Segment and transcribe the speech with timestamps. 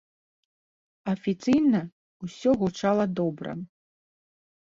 [1.13, 1.81] Афіцыйна
[2.27, 3.51] усё гучала добра.